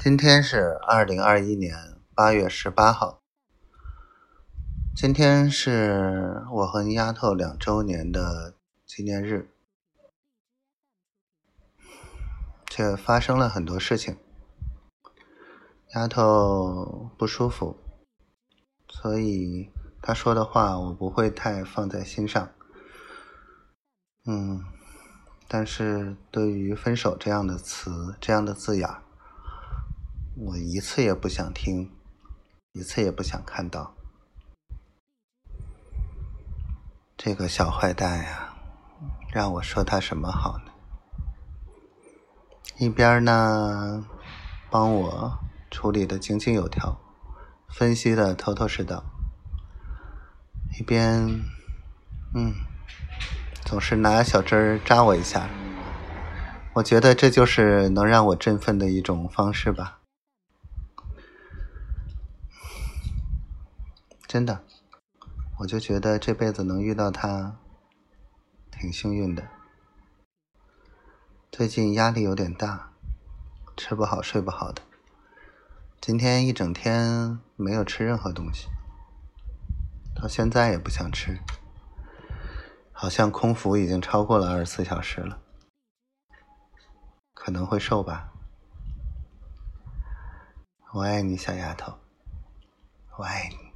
[0.00, 1.76] 今天是二零二一年
[2.14, 3.20] 八月十八号，
[4.94, 8.54] 今天是我和丫头两周年的
[8.86, 9.50] 纪念日，
[12.70, 14.16] 却发生了很多事情。
[15.96, 17.76] 丫头不舒服，
[18.88, 19.68] 所以
[20.00, 22.48] 她说的话我不会太放在心上。
[24.26, 24.64] 嗯，
[25.48, 28.88] 但是对于分手这样的词，这样的字眼。
[30.40, 31.90] 我一次也不想听，
[32.70, 33.96] 一次也不想看到
[37.16, 38.54] 这个小坏蛋呀！
[39.32, 40.72] 让我说他什么好呢？
[42.78, 44.06] 一边呢，
[44.70, 45.38] 帮我
[45.72, 47.00] 处理的井井有条，
[47.68, 49.02] 分析的头头是道；
[50.78, 51.42] 一边，
[52.36, 52.54] 嗯，
[53.64, 55.50] 总是拿小针扎我一下。
[56.74, 59.97] 我觉得这就是能让我振奋的一种方式吧。
[64.28, 64.62] 真的，
[65.60, 67.56] 我就觉得这辈子能遇到他，
[68.70, 69.48] 挺幸运的。
[71.50, 72.92] 最近压力有点大，
[73.74, 74.82] 吃不好睡不好的。
[75.98, 78.68] 今天一整天没有吃任何东西，
[80.14, 81.40] 到现在也不想吃，
[82.92, 85.40] 好像空腹已经超过了二十四小时了，
[87.32, 88.30] 可能会瘦吧。
[90.92, 91.94] 我爱你，小丫头，
[93.16, 93.67] 我爱你。